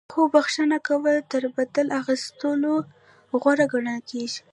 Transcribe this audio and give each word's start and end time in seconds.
خو 0.13 0.21
بخښنه 0.33 0.77
کول 0.87 1.05
تر 1.31 1.43
بدل 1.55 1.87
اخیستلو 2.01 2.75
غوره 3.41 3.65
ګڼل 3.73 3.99
کیږي. 4.09 4.39